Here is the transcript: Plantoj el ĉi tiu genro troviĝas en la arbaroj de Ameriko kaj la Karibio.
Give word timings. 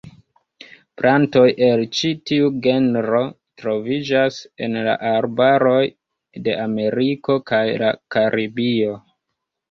Plantoj 0.99 1.41
el 1.65 1.81
ĉi 1.97 2.07
tiu 2.29 2.47
genro 2.67 3.19
troviĝas 3.63 4.39
en 4.67 4.77
la 4.87 4.95
arbaroj 5.09 5.83
de 6.47 6.55
Ameriko 6.63 7.37
kaj 7.51 7.61
la 7.83 7.91
Karibio. 8.17 8.97